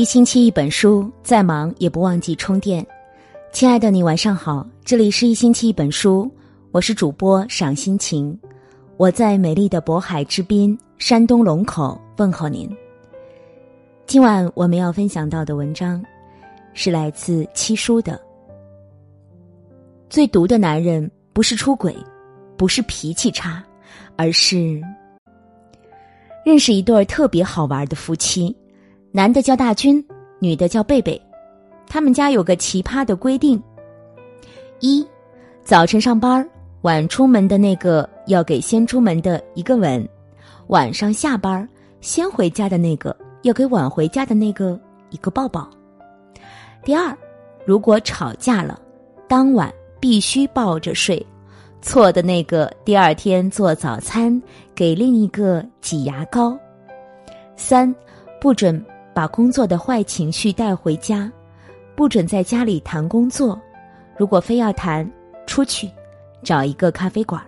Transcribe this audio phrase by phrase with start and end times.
[0.00, 2.84] 一星期一本书，再忙也不忘记充电。
[3.52, 6.26] 亲爱的你，晚上好，这里是一星期一本书，
[6.70, 8.34] 我是主播赏心情，
[8.96, 12.66] 我在美丽的渤海之滨山东龙口问候您。
[14.06, 16.02] 今晚我们要分享到的文章，
[16.72, 18.18] 是来自七叔的。
[20.08, 21.94] 最毒的男人不是出轨，
[22.56, 23.62] 不是脾气差，
[24.16, 24.80] 而是
[26.42, 28.56] 认识一对特别好玩的夫妻。
[29.12, 30.04] 男的叫大军，
[30.38, 31.20] 女的叫贝贝，
[31.88, 33.60] 他们家有个奇葩的规定：
[34.78, 35.04] 一，
[35.64, 36.48] 早晨上班
[36.82, 40.00] 晚出门的那个要给先出门的一个吻；
[40.68, 41.68] 晚上下班
[42.00, 44.78] 先回家的那个要给晚回家的那个
[45.10, 45.68] 一个抱抱。
[46.84, 47.12] 第二，
[47.64, 48.80] 如果吵架了，
[49.26, 51.26] 当晚必须抱着睡，
[51.82, 54.40] 错的那个第二天做早餐
[54.72, 56.56] 给另一个挤牙膏。
[57.56, 57.92] 三，
[58.40, 58.80] 不准。
[59.20, 61.30] 把工作的坏情绪带回家，
[61.94, 63.60] 不准在家里谈工作。
[64.16, 65.06] 如果非要谈，
[65.46, 65.90] 出去
[66.42, 67.38] 找一个咖啡馆。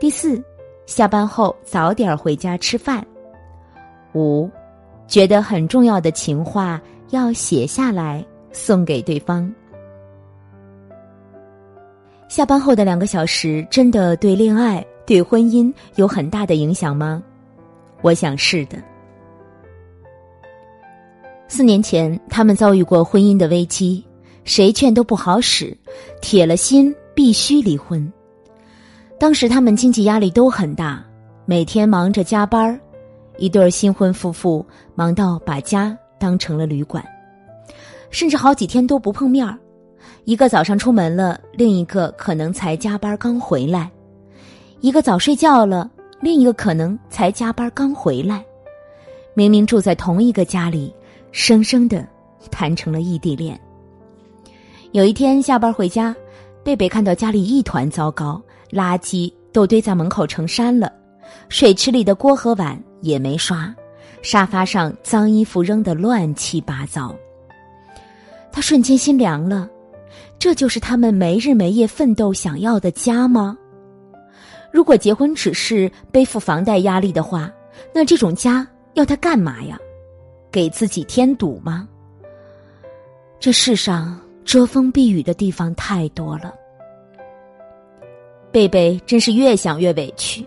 [0.00, 0.42] 第四，
[0.86, 3.06] 下班后早点回家吃饭。
[4.14, 4.48] 五，
[5.06, 6.80] 觉得很重要的情话
[7.10, 9.54] 要写下来送给对方。
[12.26, 17.22] 下班后的两个小时真的对恋爱、对婚姻有很大的影响吗？
[18.00, 18.78] 我想是的。
[21.54, 24.02] 四年前，他们遭遇过婚姻的危机，
[24.42, 25.76] 谁劝都不好使，
[26.22, 28.10] 铁了心必须离婚。
[29.20, 31.04] 当时他们经济压力都很大，
[31.44, 32.80] 每天忙着加班
[33.36, 34.64] 一对新婚夫妇
[34.94, 37.04] 忙到把家当成了旅馆，
[38.08, 39.46] 甚至好几天都不碰面
[40.24, 43.90] 一个早上出门了，另一个可能才加班刚回来；
[44.80, 48.42] 一个早睡觉了，另一个可能才加班刚回来。
[49.34, 50.90] 明明住在同一个家里。
[51.32, 52.06] 生生的
[52.50, 53.58] 谈成了异地恋。
[54.92, 56.14] 有一天下班回家，
[56.62, 58.40] 贝贝看到家里一团糟糕，
[58.70, 60.92] 垃圾都堆在门口成山了，
[61.48, 63.74] 水池里的锅和碗也没刷，
[64.20, 67.14] 沙发上脏衣服扔得乱七八糟。
[68.52, 69.66] 他瞬间心凉了，
[70.38, 73.56] 这就是他们没日没夜奋斗想要的家吗？
[74.70, 77.50] 如果结婚只是背负房贷压力的话，
[77.94, 79.78] 那这种家要他干嘛呀？
[80.52, 81.88] 给自己添堵吗？
[83.40, 86.54] 这世上遮风避雨的地方太多了。
[88.52, 90.46] 贝贝真是越想越委屈，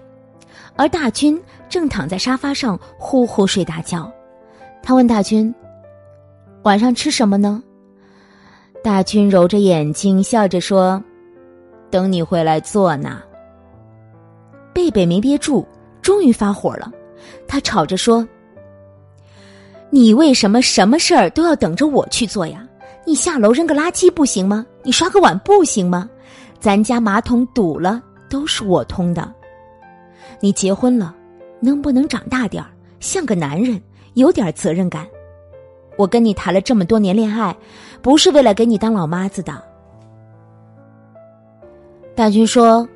[0.75, 4.09] 而大军正躺在沙发上呼呼睡大觉。
[4.83, 5.53] 他问大军
[6.61, 7.61] ：“晚上吃什么呢？”
[8.83, 11.03] 大军揉着眼睛笑着说
[11.89, 13.23] ：“等你回来做呢。”
[14.71, 15.67] 贝贝没憋住，
[16.01, 16.91] 终于发火了，
[17.47, 18.25] 他吵着说。
[19.89, 22.67] 你为什么什么事儿都要等着我去做呀？
[23.05, 24.65] 你下楼扔个垃圾不行吗？
[24.83, 26.09] 你刷个碗不行吗？
[26.59, 29.31] 咱家马桶堵了都是我通的。
[30.39, 31.15] 你结婚了，
[31.59, 32.69] 能不能长大点儿，
[32.99, 33.79] 像个男人，
[34.15, 35.05] 有点责任感？
[35.97, 37.55] 我跟你谈了这么多年恋爱，
[38.01, 39.61] 不是为了给你当老妈子的。
[42.15, 42.87] 大军说：“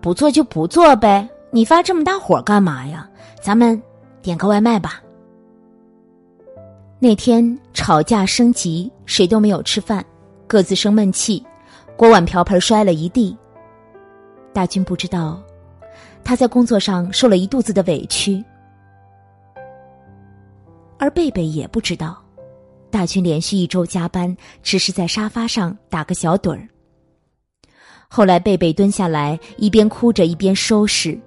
[0.00, 3.08] 不做就不做呗，你发这么大火干嘛呀？
[3.40, 3.80] 咱们
[4.22, 5.02] 点个外卖吧。”
[6.98, 10.02] 那天吵架升级，谁都没有吃饭，
[10.46, 11.44] 各自生闷气，
[11.94, 13.36] 锅碗瓢盆摔了一地。
[14.54, 15.42] 大军不知道，
[16.24, 18.42] 他在工作上受了一肚子的委屈，
[20.98, 22.16] 而贝贝也不知道，
[22.90, 26.66] 大军连续一周加班，只是在沙发上打个小盹儿。
[28.08, 31.20] 后来贝贝蹲下来，一边哭着一边收拾，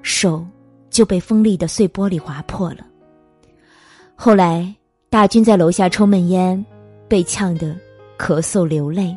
[0.00, 0.46] 手
[0.90, 2.86] 就被锋利的碎玻璃划破了。
[4.14, 4.72] 后来。
[5.10, 6.62] 大军在楼下抽闷烟，
[7.08, 7.74] 被呛得
[8.18, 9.16] 咳嗽流泪。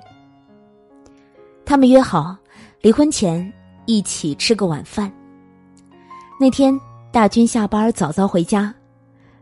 [1.66, 2.34] 他们约好
[2.79, 3.52] 离婚前
[3.85, 5.12] 一起吃个晚饭。
[6.39, 6.74] 那天
[7.12, 8.74] 大军下班早早回家，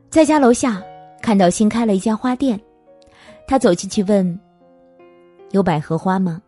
[0.09, 0.81] 在家楼下
[1.21, 2.59] 看到新开了一家花店，
[3.47, 4.39] 他走进去问
[5.51, 6.41] ：“有百合花吗？”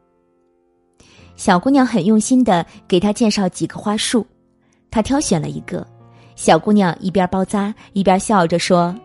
[1.37, 4.25] 小姑娘很用心的给他介绍几个花束，
[4.89, 5.85] 他挑选了一个。
[6.35, 8.95] 小姑娘一边包扎一边笑着说。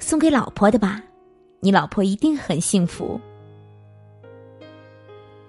[0.00, 1.00] 送给老婆的吧，
[1.60, 3.20] 你老婆一定很幸福。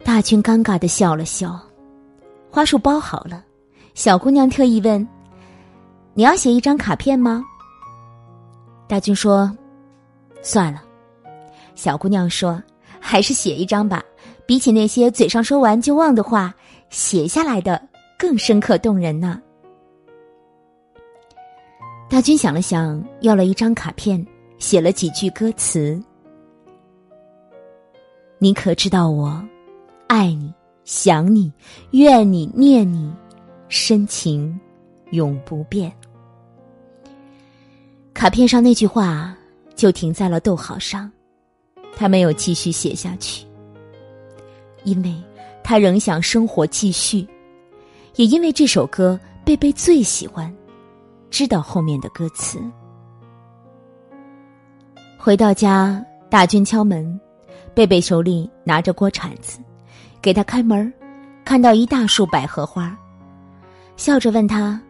[0.03, 1.59] 大军尴尬的笑了笑，
[2.51, 3.43] 花束包好了。
[3.93, 5.07] 小姑娘特意问
[6.13, 7.43] ：“你要写一张卡片吗？”
[8.87, 9.51] 大军说
[10.43, 10.83] ：“算了。”
[11.75, 12.61] 小姑娘说
[12.99, 14.03] ：“还是写一张吧，
[14.45, 16.53] 比起那些嘴上说完就忘的话，
[16.89, 17.81] 写下来的
[18.17, 19.41] 更深刻动人呢。”
[22.09, 24.25] 大军想了想，要了一张卡片。
[24.61, 25.99] 写了几句歌词
[28.37, 29.43] ：“你可知道我
[30.05, 30.53] 爱你、
[30.85, 31.51] 想你、
[31.89, 33.11] 怨你、念你，
[33.69, 34.57] 深情
[35.09, 35.91] 永不变。”
[38.13, 39.35] 卡片上那句话
[39.75, 41.11] 就停在了逗号上，
[41.95, 43.47] 他没有继续写下去，
[44.83, 45.11] 因为
[45.63, 47.27] 他仍想生活继续，
[48.15, 50.55] 也因为这首歌贝贝最喜欢，
[51.31, 52.59] 知道后面的歌词。
[55.23, 57.21] 回到家，大军敲门，
[57.75, 59.59] 贝贝手里拿着锅铲子，
[60.19, 60.91] 给他开门，
[61.45, 62.97] 看到一大束百合花，
[63.97, 64.81] 笑着问他：“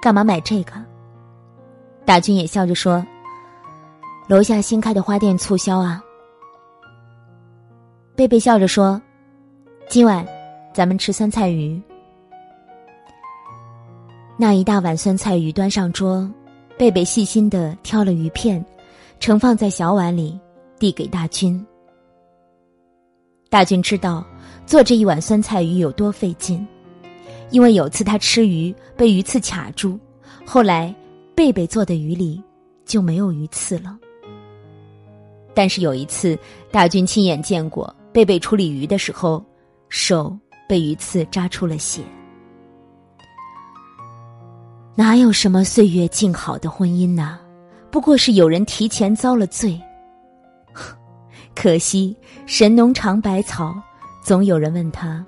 [0.00, 0.72] 干嘛买这个？”
[2.06, 3.06] 大军也笑着说
[4.26, 6.02] ：“楼下新开的花店促销啊。”
[8.16, 8.98] 贝贝笑着说
[9.86, 10.26] ：“今晚
[10.72, 11.78] 咱们吃酸菜鱼。”
[14.38, 16.26] 那一大碗酸菜鱼端上桌，
[16.78, 18.64] 贝贝细心的挑了鱼片。
[19.18, 20.38] 盛放在小碗里，
[20.78, 21.64] 递给大军。
[23.50, 24.24] 大军知道
[24.66, 26.64] 做这一碗酸菜鱼有多费劲，
[27.50, 29.98] 因为有次他吃鱼被鱼刺卡住，
[30.44, 30.94] 后来
[31.34, 32.40] 贝贝做的鱼里
[32.84, 33.98] 就没有鱼刺了。
[35.54, 36.38] 但是有一次，
[36.70, 39.44] 大军亲眼见过贝贝处理鱼的时候，
[39.88, 40.36] 手
[40.68, 42.02] 被鱼刺扎出了血。
[44.94, 47.38] 哪有什么岁月静好的婚姻呢？
[47.96, 49.80] 不过是有人提前遭了罪。
[51.56, 52.14] 可惜
[52.44, 53.74] 神农尝百草，
[54.22, 55.24] 总有人问他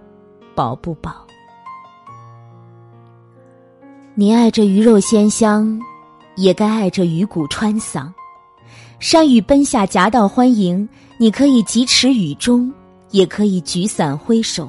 [0.55, 1.26] 饱不饱。
[4.15, 5.81] 你爱着鱼肉鲜香，
[6.37, 8.12] 也该爱着鱼骨穿嗓。
[9.00, 10.87] 山雨奔下夹道欢迎，
[11.17, 12.70] 你可以疾驰雨中，
[13.12, 14.69] 也可以举伞挥手。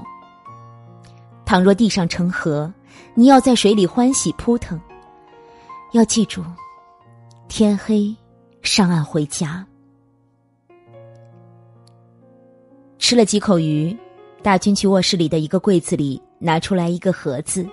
[1.45, 2.73] 倘若地上成河，
[3.13, 4.79] 你要在水里欢喜扑腾。
[5.91, 6.41] 要记住。
[7.49, 8.15] 天黑，
[8.61, 9.65] 上岸回家。
[12.99, 13.97] 吃了几口鱼，
[14.43, 17.67] 大军去卧室里的一个柜子里拿出来一个盒子，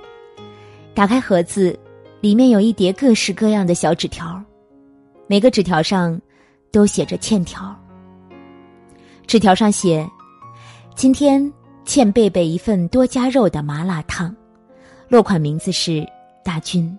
[0.94, 1.78] 打开盒子，
[2.22, 4.42] 里面有一叠各式各样的小纸条，
[5.26, 6.18] 每个纸条上
[6.72, 7.76] 都写着欠条。
[9.26, 10.08] 纸条上写
[10.96, 11.52] ：“今天
[11.84, 14.34] 欠贝贝一份多加肉的麻辣烫。”
[15.06, 16.04] 落款名字是
[16.42, 16.98] 大军。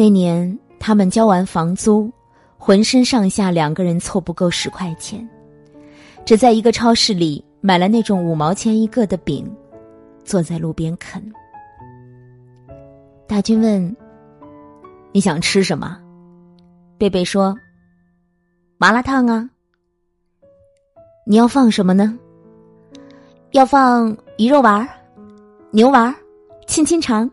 [0.00, 2.10] 那年他们交完房租，
[2.56, 5.28] 浑身上下两个人凑不够十块钱，
[6.24, 9.46] 只在一个超市里买了那种五毛钱一个的饼，
[10.24, 11.22] 坐在路边啃。
[13.26, 13.94] 大军问
[15.12, 16.00] ：“你想吃什么？”
[16.96, 17.54] 贝贝说
[18.80, 19.50] ：“麻辣烫啊。”
[21.28, 22.18] 你要放什么呢？
[23.50, 24.88] 要放鱼肉丸、
[25.72, 26.14] 牛丸、
[26.66, 27.30] 亲亲肠，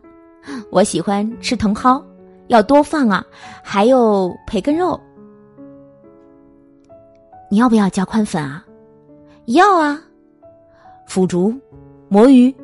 [0.70, 2.04] 我喜欢吃茼蒿。
[2.48, 3.24] 要多放啊，
[3.62, 4.98] 还有培根肉，
[7.50, 8.64] 你要不要加宽粉啊？
[9.46, 9.98] 要啊，
[11.06, 11.54] 腐竹、
[12.08, 12.54] 魔芋、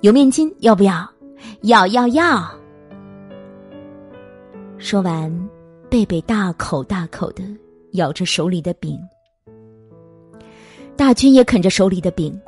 [0.00, 1.08] 油面筋要不要？
[1.62, 2.48] 要要要！
[4.78, 5.48] 说完，
[5.90, 7.42] 贝贝大口大口的
[7.92, 8.98] 咬着手里的饼，
[10.96, 12.40] 大军也啃着手里的饼，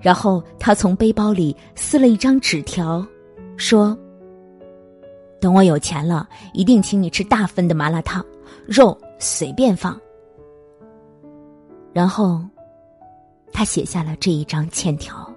[0.00, 3.04] 然后他从背包里撕了一张纸条，
[3.56, 3.96] 说。
[5.42, 8.24] 等我有钱了，一定请你吃大份的麻辣烫，
[8.64, 10.00] 肉随便放。
[11.92, 12.40] 然后，
[13.52, 15.28] 他写下了这一张欠条。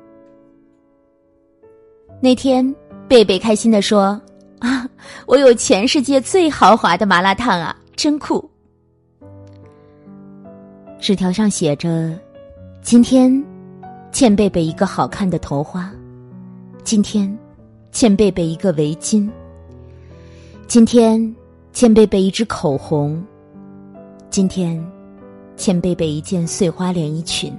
[2.21, 2.63] 那天，
[3.07, 4.21] 贝贝开心的说
[4.61, 4.87] ：“啊，
[5.25, 8.47] 我有全世界最豪华的麻辣烫啊，真酷！”
[11.01, 12.15] 纸条上写着
[12.83, 13.43] ：“今天，
[14.11, 15.89] 欠贝贝一个好看的头花；
[16.83, 17.35] 今天，
[17.91, 19.27] 欠贝贝一个围巾。”
[20.67, 21.35] 今天
[21.73, 23.23] 欠贝贝一支口红。
[24.31, 24.83] 今天
[25.55, 27.55] 欠贝贝一件碎花连衣裙。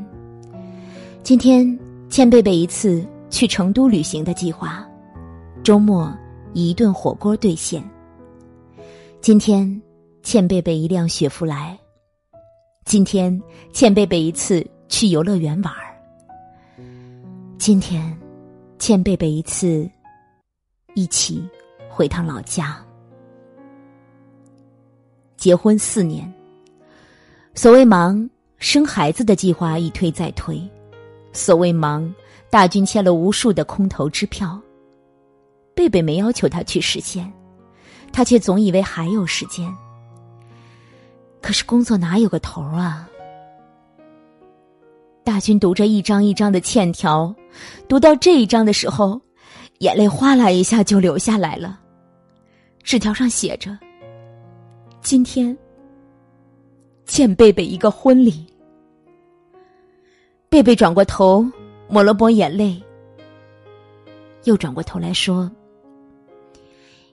[1.22, 1.66] 今天
[2.10, 4.86] 欠贝贝一次去成都旅行的计划，
[5.62, 6.12] 周末
[6.52, 7.82] 一顿火锅兑现。
[9.20, 9.80] 今天
[10.22, 11.78] 欠贝贝一辆雪佛兰。
[12.84, 13.40] 今天
[13.72, 15.94] 欠贝贝一次去游乐园玩儿。
[17.56, 18.14] 今天
[18.80, 19.88] 欠贝贝一次
[20.94, 21.48] 一起
[21.88, 22.76] 回趟老家。
[25.36, 26.32] 结婚四年，
[27.54, 28.28] 所谓忙，
[28.58, 30.56] 生孩子的计划一推再推；
[31.32, 32.12] 所谓忙，
[32.50, 34.58] 大军签了无数的空头支票。
[35.74, 37.30] 贝贝没要求他去实现，
[38.12, 39.70] 他却总以为还有时间。
[41.42, 43.08] 可是工作哪有个头啊？
[45.22, 47.34] 大军读着一张一张的欠条，
[47.88, 49.20] 读到这一张的时候，
[49.80, 51.78] 眼泪哗啦一下就流下来了。
[52.82, 53.76] 纸条上写着。
[55.06, 55.56] 今天
[57.04, 58.44] 欠贝贝一个婚礼。
[60.48, 61.46] 贝贝转过头，
[61.88, 62.82] 抹了抹眼泪，
[64.42, 65.48] 又转过头来说：“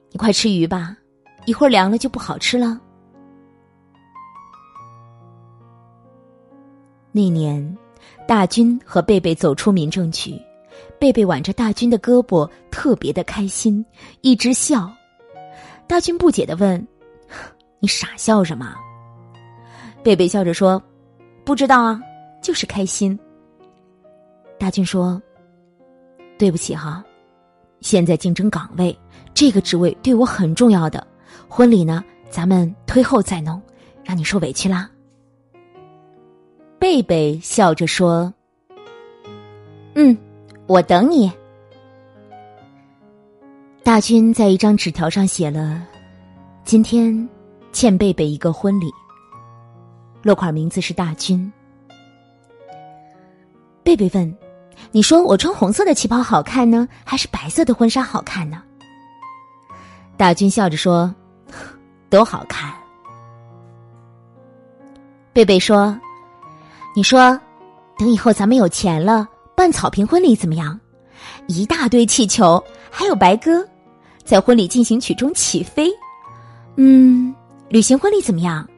[0.09, 0.97] 你快吃鱼吧，
[1.45, 2.81] 一会儿凉了就不好吃了。”
[7.13, 7.77] 那年，
[8.27, 10.33] 大军和贝贝走出民政局，
[10.97, 13.85] 贝贝挽着大军的胳膊，特别的开心，
[14.21, 14.91] 一直笑。
[15.85, 16.83] 大军不解的问
[17.83, 18.73] ：“你傻笑什么？”
[20.01, 20.81] 贝贝笑着说
[21.43, 22.01] ：“不知道啊，
[22.41, 23.19] 就是开心。”
[24.57, 25.21] 大军说
[26.39, 27.03] ：“对不起哈，
[27.81, 28.97] 现在竞争岗位，
[29.33, 31.05] 这个职位对我很重要的。
[31.49, 33.61] 婚礼呢，咱们推后再弄，
[34.05, 34.89] 让你受委屈啦。”
[36.79, 38.33] 贝贝笑着说
[39.95, 40.17] ：“嗯，
[40.67, 41.29] 我等你。”
[43.83, 45.85] 大军在一张纸条上写了
[46.63, 47.27] ：“今天
[47.73, 48.89] 欠贝贝一个婚礼。”
[50.23, 51.51] 落款名字是大军。
[53.83, 54.37] 贝贝问
[54.93, 58.63] ：“你说我穿红色的旗袍好看呢，还是白色的婚纱好看呢？”
[60.15, 61.13] 大军笑着说
[62.09, 62.73] ：“都好看。”
[65.33, 65.99] 贝贝说。
[66.95, 67.39] 你说，
[67.97, 70.79] 等以后咱们有钱了，办草坪婚礼怎么样？
[71.47, 73.67] 一大堆气球，还有白鸽，
[74.23, 75.89] 在婚礼进行曲中起飞。
[76.75, 77.33] 嗯，
[77.73, 78.69] 旅行婚礼怎么样？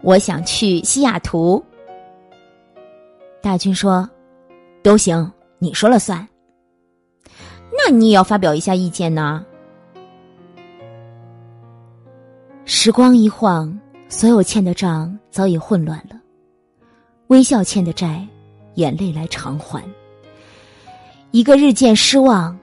[0.00, 1.62] 我想去西雅图。
[3.42, 4.08] 大军说
[4.82, 6.26] ：“都行，你说了算。”
[7.70, 9.44] 那你也要发表一下意见呢。
[12.64, 13.78] 时光一晃，
[14.08, 16.18] 所有欠的账早已混乱了。
[17.26, 18.26] 微笑欠的债，
[18.76, 19.84] 眼泪来偿还。
[21.32, 22.58] 一个日渐失望，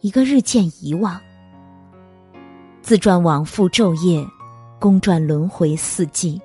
[0.00, 1.20] 一个日渐遗忘。
[2.80, 4.26] 自传往复昼夜，
[4.78, 6.40] 公转轮回四季，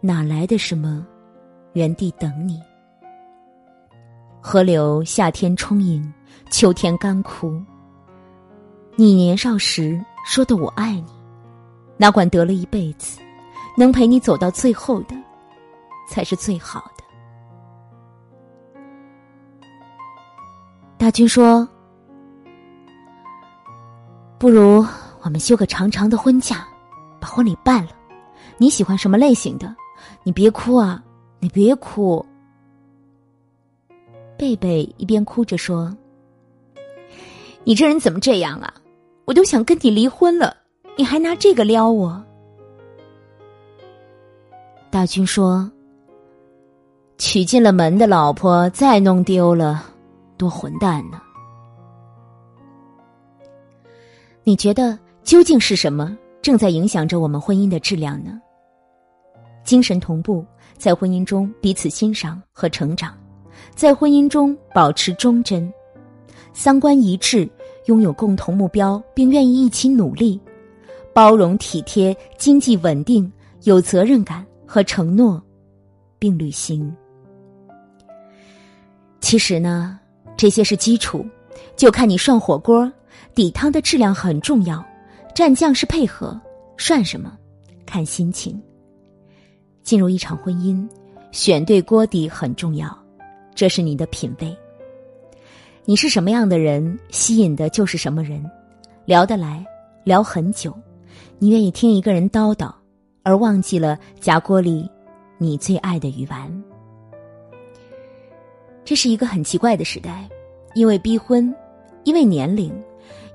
[0.00, 1.06] 哪来的什么
[1.72, 2.60] 原地等你？
[4.40, 6.12] 河流夏天充盈，
[6.50, 7.60] 秋天干枯。
[8.96, 11.12] 你年少时说的“我爱你”，
[11.96, 13.20] 哪管得了一辈子，
[13.76, 15.14] 能陪你走到最后的。
[16.10, 17.04] 才是最好的。
[20.96, 21.68] 大军说
[24.40, 24.82] ：“不如
[25.20, 26.66] 我们休个长长的婚假，
[27.20, 27.90] 把婚礼办了。
[28.56, 29.74] 你喜欢什么类型的？
[30.22, 31.02] 你别哭啊，
[31.40, 32.24] 你别哭。”
[34.38, 35.96] 贝贝一边哭着说
[37.64, 38.72] ：“你这人怎么这样啊？
[39.24, 40.56] 我都想跟你离婚了，
[40.96, 42.22] 你还拿这个撩我。”
[44.90, 45.70] 大军说。
[47.20, 49.84] 娶进了门的老婆再弄丢了，
[50.36, 51.20] 多混蛋呢！
[54.44, 56.16] 你觉得究竟是什么
[56.48, 58.40] 正在影响着我们婚姻的质量呢？
[59.64, 60.42] 精神同步，
[60.78, 63.14] 在婚姻中彼此欣赏和成长，
[63.74, 65.70] 在婚姻中保持忠贞，
[66.54, 67.46] 三观一致，
[67.84, 70.40] 拥有共同目标，并愿意一起努力，
[71.12, 73.30] 包容体贴，经济稳定，
[73.64, 75.42] 有责任感和承诺，
[76.18, 76.90] 并履行。
[79.20, 80.00] 其实呢，
[80.34, 81.26] 这些是基础，
[81.76, 82.90] 就看你涮火锅，
[83.34, 84.82] 底汤的质量很重要，
[85.38, 86.36] 蘸酱是配合，
[86.76, 87.38] 涮什么，
[87.86, 88.60] 看心情。
[89.84, 90.84] 进入一场婚姻，
[91.30, 92.92] 选对锅底很重要，
[93.54, 94.52] 这是你的品味。
[95.84, 98.44] 你是什么样的人，吸引的就是什么人，
[99.04, 99.64] 聊得来，
[100.02, 100.76] 聊很久，
[101.38, 102.74] 你愿意听一个人叨叨，
[103.22, 104.90] 而忘记了夹锅里
[105.38, 106.52] 你最爱的鱼丸。
[108.84, 110.28] 这是一个很奇怪的时代，
[110.74, 111.54] 因为逼婚，
[112.02, 112.74] 因为年龄，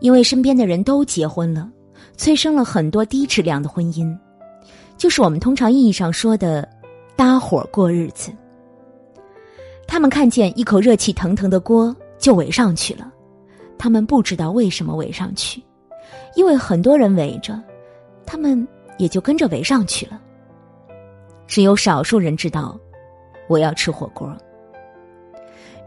[0.01, 1.71] 因为身边的人都结婚了，
[2.15, 4.15] 催生了很多低质量的婚姻，
[4.97, 6.67] 就是我们通常意义上说的
[7.15, 8.31] “搭伙过日子”。
[9.87, 13.11] 他们看见一口热气腾腾的锅就围上去了，
[13.77, 15.61] 他们不知道为什么围上去，
[16.35, 17.61] 因为很多人围着，
[18.25, 18.67] 他们
[18.97, 20.19] 也就跟着围上去了。
[21.45, 22.79] 只有少数人知道，
[23.47, 24.35] 我要吃火锅。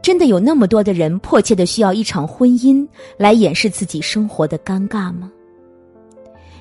[0.02, 5.32] 真的有那么多的人迫切的需要一场婚姻来掩饰自己生活的尴尬吗？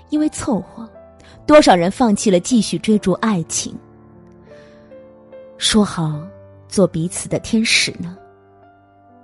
[0.10, 0.90] 因为凑合，
[1.46, 3.76] 多少人放弃了继续追逐爱情？
[5.58, 6.22] 说好
[6.68, 8.18] 做彼此的天使呢？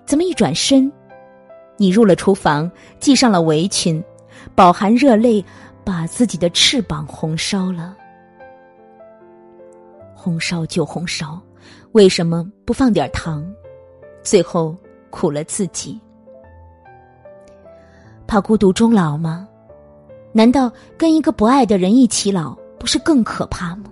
[0.05, 0.91] 怎么一转身，
[1.77, 2.69] 你入了厨房，
[2.99, 4.03] 系上了围裙，
[4.55, 5.43] 饱含热泪，
[5.83, 7.95] 把自己的翅膀红烧了？
[10.13, 11.41] 红烧就红烧，
[11.93, 13.45] 为什么不放点糖？
[14.23, 14.75] 最后
[15.09, 15.99] 苦了自己，
[18.27, 19.47] 怕孤独终老吗？
[20.33, 23.85] 难道跟一个不爱的人一起老不是更可怕吗？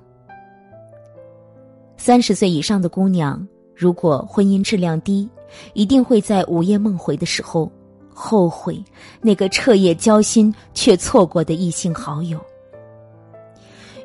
[1.97, 5.29] 三十岁以上的姑娘，如果婚姻质量低，
[5.73, 7.69] 一定会在午夜梦回的时候
[8.13, 8.81] 后悔
[9.21, 12.39] 那个彻夜交心却错过的异性好友。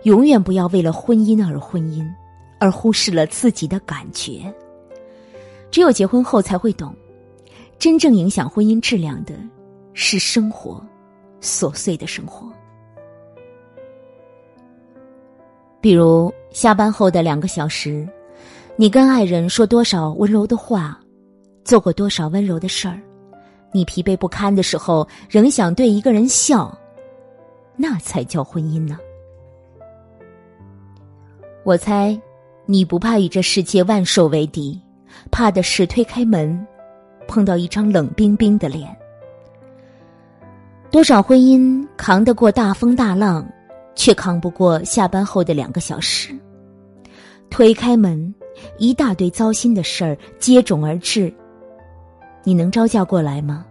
[0.03, 2.05] 永远不要为了婚姻而婚姻，
[2.59, 4.53] 而忽视了自己的感觉。
[5.71, 6.95] 只有结婚后才会懂，
[7.79, 9.35] 真正影响婚姻质量的
[9.93, 10.85] 是生活，
[11.45, 12.51] 琐碎的生活。
[15.81, 18.09] 比如下班后的两个小时，
[18.75, 20.99] 你跟爱人说多少温柔的话，
[21.63, 22.99] 做过多少温柔的事儿，
[23.71, 26.77] 你疲惫不堪的时候仍想对一个人笑，
[27.77, 28.99] 那才叫婚姻呢。
[31.65, 32.19] 我猜，
[32.65, 34.81] 你不怕与这世界万兽为敌。
[35.31, 36.67] 怕的是推开门，
[37.29, 38.95] 碰到一张冷冰冰的脸。
[40.95, 43.45] 多少婚姻扛得过大风大浪，
[43.97, 46.33] 却扛不过下班后的两个小时。
[47.51, 48.33] 推开门，
[48.79, 51.35] 一大堆糟心的事儿接踵而至，
[52.45, 53.67] 你能招架过来吗？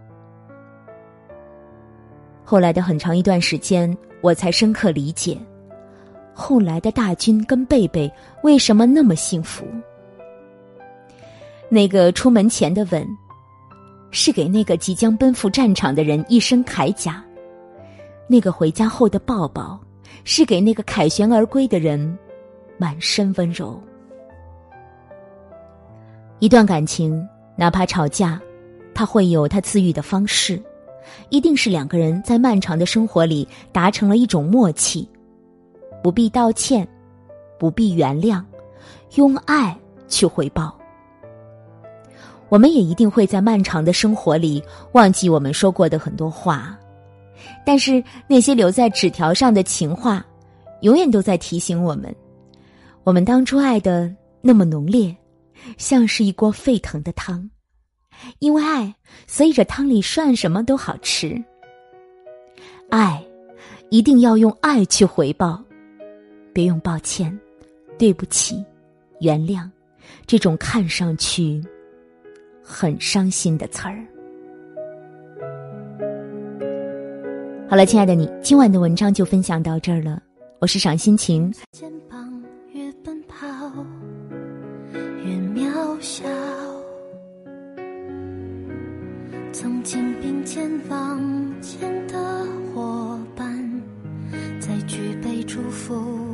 [2.44, 5.38] 后来的很长一段时间，我才深刻理解，
[6.34, 8.12] 后来的大军跟贝贝
[8.42, 9.64] 为什么那么幸福。
[11.70, 13.02] 那个出门前的吻，
[14.14, 17.14] 是给那个即将奔赴战场的人一身铠甲；
[18.28, 19.78] 那个回家后的抱抱，
[20.22, 22.16] 是给那个凯旋而归的人
[22.78, 23.76] 满身温柔。
[26.38, 28.40] 一段感情，哪怕吵架，
[28.94, 30.62] 他会有他自愈的方式，
[31.28, 35.08] 一定是两个人在漫长的生活里达成了一种默契，
[36.04, 36.86] 不必道歉，
[37.58, 38.40] 不必原谅，
[39.16, 40.78] 用爱去回报。
[42.54, 46.78] 我们也一定会在漫长的生活里忘记我们说过的很多话，
[47.66, 50.24] 但是那些留在纸条上的情话，
[50.82, 52.14] 永远都在提醒我们：
[53.02, 54.08] 我们当初爱的
[54.40, 55.12] 那么浓烈，
[55.78, 57.50] 像是一锅沸腾的汤。
[58.38, 58.94] 因为爱，
[59.26, 61.36] 所以这汤里涮什么都好吃。
[62.88, 63.20] 爱，
[63.90, 65.60] 一定要用爱去回报，
[66.52, 67.36] 别用抱歉、
[67.98, 68.64] 对不起、
[69.18, 69.68] 原谅
[70.24, 71.60] 这种看上去。
[72.64, 74.02] 很伤心的词儿。
[77.68, 80.22] 好了，亲爱的你，今晚的文章就分享到这儿了。
[80.60, 81.52] 我是赏心情。
[81.72, 83.46] 肩膀越奔跑
[84.94, 86.24] 越渺小，
[89.52, 93.82] 曾经并肩往前的伙伴，
[94.58, 96.33] 在举杯祝福